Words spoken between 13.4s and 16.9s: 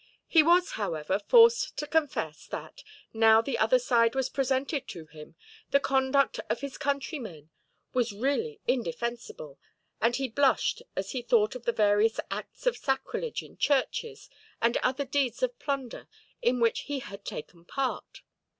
in churches, and other deeds of plunder, in which